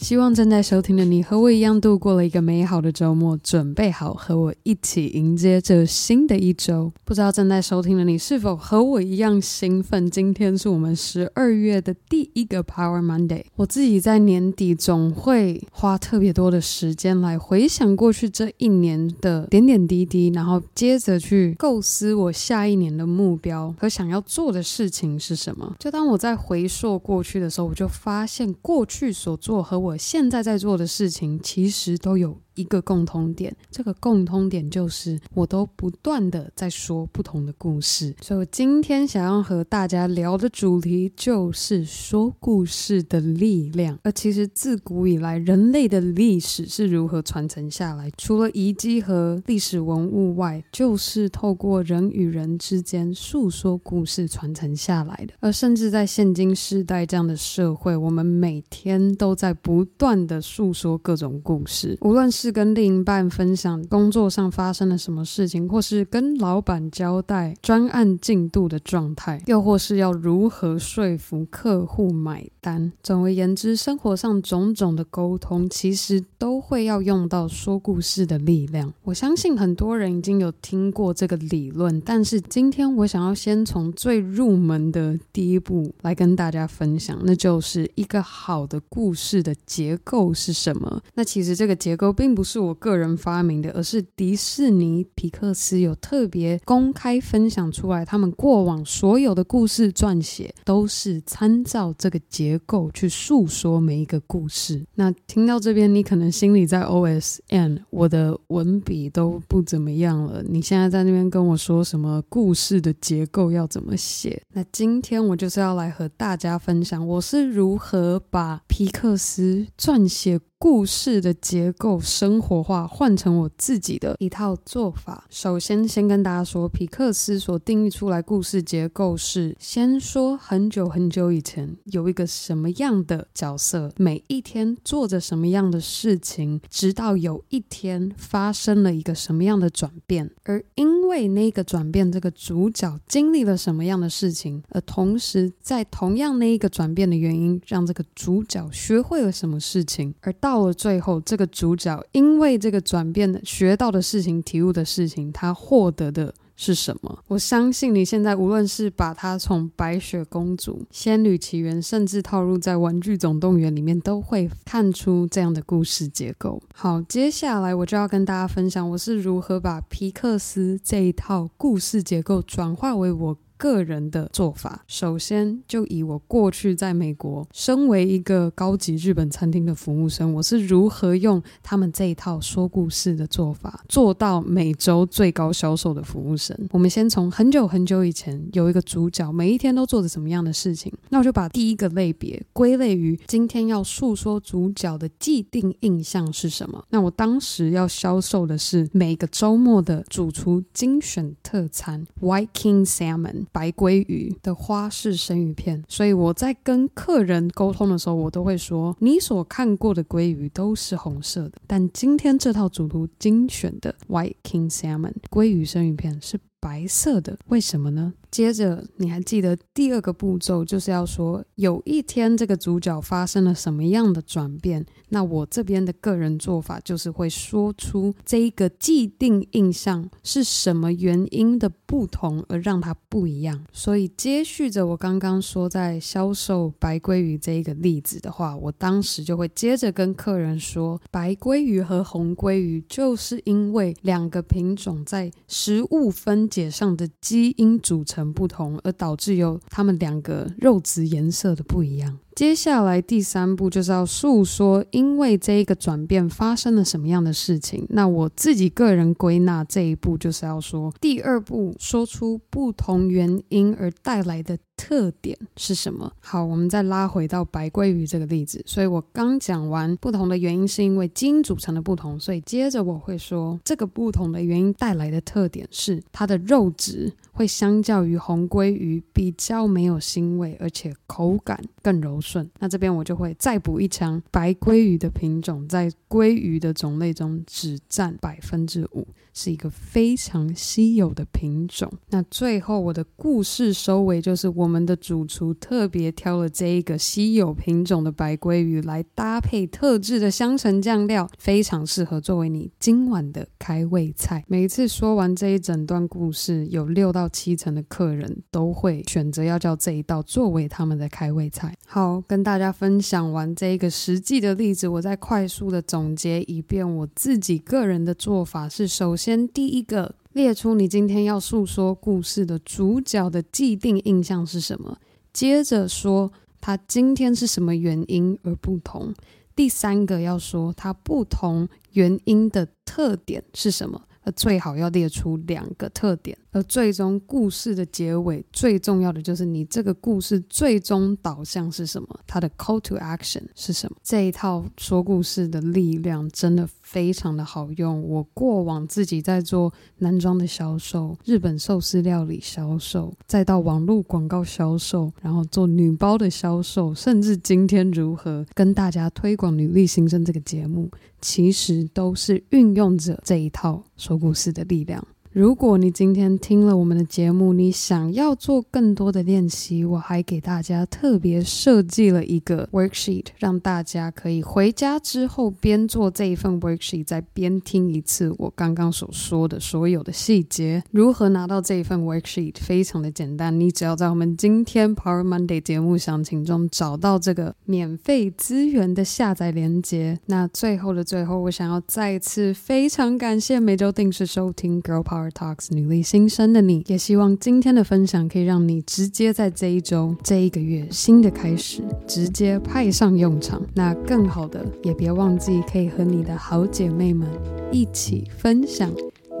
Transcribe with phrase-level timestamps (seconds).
[0.00, 6.90] 希望正在收听的你和我一样度过了一个美好的周末，准备好和我一起迎接这新的一周。
[7.04, 10.10] 不知道正在收听的你是否和我一样兴奋？
[10.10, 13.44] 今天是我们十二月的第一个 Power Monday。
[13.56, 25.76] 我自己在年底总会花特别多的时间来回想过去这一年的点点滴滴，然后接着去构思我下一年的目标和想要做的事情是什么。
[25.78, 32.40] 就当我在回溯过去的时候，我就发现过去所做和我我现在在做的事情，其实都有。
[32.60, 43.98] 一个共通点，这个共通点就是我都不断的在说不同的故事，所以我今天想要和大家聊的主题就是说故事的力量。
[44.02, 48.10] 而其实自古以来，人类的历史是如何传承下来？
[48.18, 55.34] 除了遗迹和历史文物外，就是透过人与人之间诉说故事传承下来的。
[55.40, 72.92] 而甚至在现今世代这样的社会，我们每天都在不断的诉说各种故事，无论是跟另一半分享工作上发生了什么事情，或是跟老板交代专案进度的状态，又或是要如何说服客户买单。
[73.02, 78.92] 总而言之，生活上种种的沟通，其实都会要用到说故事的力量。
[79.04, 91.00] 我相信很多人已经有听过这个理论，但是今天我想要先从最入门的第一步来跟大家分享，那就是一个好的故事的结构是什么。
[91.14, 92.39] 那其实这个结构并不。
[92.40, 104.82] 不是我个人发明的，而是迪士尼皮克斯有特别公开分享出来，他们过往所有的故事撰写都是参照这个结构去诉说每一个故事。
[104.94, 120.40] 那听到这边，你可能心里在 OS：“And 我的文笔都不怎么样了，你现在在那边跟我说什么故事的结构要怎么写？”那今天我就是要来和大家分享，我是如何把皮克斯撰写。
[120.62, 125.24] 故事的结构生活化，换成我自己的一套做法。
[125.30, 150.49] 首先，先跟大家说，皮克斯所定义出来故事结构是：先说很久很久以前有一个什么样的角色，每一天做着什么样的事情，直到有一天发生了一个什么样的转变，而因为那个转变，这个主角经历了什么样的事情，而同时在同样那一个转变的原因，让这个主角学会了什么事情，而到。
[150.50, 157.20] 到了最后，这个主角因为这个转变学到的事情、体悟的事情，他获得的是什么？
[157.28, 166.60] 我相信你现在无论是把它从白雪公主、仙女奇缘，甚至套入在玩具总动员里面，都会看出这样的故事结构。
[166.74, 173.36] 好，接下来我就要跟大家分享，我是如何把皮克斯这一套故事结构转化为我。
[173.60, 186.58] 个人的做法，首先就以我过去在美国，身为一个高级日本餐厅的服务生，我是如何用他们这一套说故事的做法，做到每周最高销售的服务生。
[186.70, 196.82] 我们先从很久很久以前，有一个主角，每一天都做着什么样的事情，那我就把第一个类别归类于今天要诉说主角的既定印象是什么。
[196.88, 203.44] 那我当时要销售的是每个周末的主厨精选特餐 White King Salmon。
[203.52, 218.12] 白鲑鱼的花式生鱼片，所以我在跟客人沟通的时候，我都会说：你所看过的鲑鱼都是红色的，但今天这套主图精选的 White King Salmon 鲑鱼生鱼片是白色的，为什么呢？
[218.30, 224.86] 接着，你还记得第二个步骤，就是要说有一天这个主角发生了什么样的转变？
[225.08, 233.66] 那我这边的个人做法就是会说出这一个既定印象是什么原因的不同而让它不一样。
[233.72, 248.20] 所以接续着我刚刚说在销售白鲑鱼这一个例子的话，我当时就会接着跟客人说，白鲑鱼和红鲑鱼就是因为两个品种在食物分解上的基因组成。
[248.32, 252.18] 不同，而导致有它们两个肉质颜色的不一样。
[252.34, 257.84] 接下来第三步就是要诉说，因为这一个转变发生了什么样的事情。
[257.90, 266.10] 那我自己个人归纳这一步就是要说，第二步说出不同原因而带来的特点是什么。
[266.20, 268.62] 好，我们再拉回到白鲑鱼这个例子。
[268.64, 277.12] 所以我刚讲完不同的原因是因为基因组成的不同，所以接着我会说，这个不同的原因带来的特点是它的肉质。
[277.40, 282.46] 会相较于红鲑鱼比较没有腥味，而且口感更柔顺。
[282.58, 289.08] 那这边我就会再补一枪，白鲑鱼的品种在鲑鱼的种类中只占百分之五。
[289.32, 291.88] 是一个非常稀有的品种。
[292.08, 304.44] 那最后我的故事收尾就是，我们的主厨特别挑了这一个稀有品种的白鲑鱼来搭配特制的香橙酱料，非常适合作为你今晚的开胃菜。
[304.48, 311.74] 每次说完这一整段故事，有六到七成的客人都会选择要叫这一道作为他们的开胃菜。
[311.86, 324.98] 好，跟大家分享完这一个实际的例子，我再快速的总结一遍我自己个人的做法是：首先，第一个列出你今天要诉说故事的主角的既定印象是什么，
[325.32, 329.14] 接着说他今天是什么原因而不同。
[329.56, 336.36] 第三个要说他不同原因的特点是什么，最好要列出两个特点。
[336.52, 342.08] 而最终故事的结尾最重要的就是你这个故事最终导向是什么？
[342.26, 343.96] 它的 call to action 是什么？
[344.02, 348.02] 这一套说故事的力量真的非常的好用。
[348.02, 360.90] 我过往自己在做男装的销售、日本寿司料理销售，再到网络广告销售，然后做女包的销售，甚至今天如何跟大家推广女力新生这个节目，
[361.20, 365.06] 其实都是运用着这一套说故事的力量。
[365.32, 380.82] 如果你今天听了我们的节目，你想要做更多的练习，我还给大家特别设计了一个 worksheet，让大家可以回家之后边做这一份 worksheet，再边听一次我刚刚所说的所有的细节。
[380.90, 382.56] 如何拿到这一份 worksheet？
[382.60, 390.18] 非常的简单，你只要在我们今天 Power Monday 节目详情中找到这个免费资源的下载链接。
[390.26, 395.19] 那最后的最后，我想要再次非常感谢每周定时收听 Girl Power。
[395.20, 403.60] Our Talks 女力新生的你，也希望今天的分享可以让你直接在这一周、这一个月新的开始，直接派上用场。
[403.74, 407.28] 那更好的，也别忘记可以和你的好姐妹们
[407.70, 408.90] 一起分享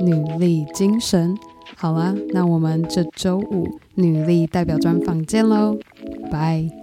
[0.00, 1.34] 女力精神。
[1.76, 5.78] 好啦，那我们这周五女力代表专访见喽，
[6.30, 6.79] 拜。